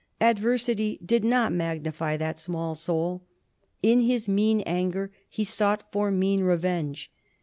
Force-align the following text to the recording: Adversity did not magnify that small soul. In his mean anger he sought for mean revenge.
Adversity 0.19 0.97
did 1.05 1.23
not 1.23 1.51
magnify 1.51 2.17
that 2.17 2.39
small 2.39 2.73
soul. 2.73 3.21
In 3.83 3.99
his 3.99 4.27
mean 4.27 4.61
anger 4.61 5.11
he 5.29 5.43
sought 5.43 5.91
for 5.91 6.09
mean 6.09 6.41
revenge. 6.43 7.11